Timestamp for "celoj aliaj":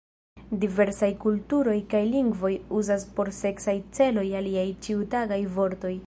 3.99-4.67